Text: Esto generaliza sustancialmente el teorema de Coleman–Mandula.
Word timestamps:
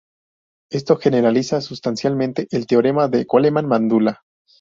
Esto 0.71 0.97
generaliza 0.97 1.61
sustancialmente 1.61 2.47
el 2.49 2.65
teorema 2.65 3.07
de 3.07 3.27
Coleman–Mandula. 3.27 4.23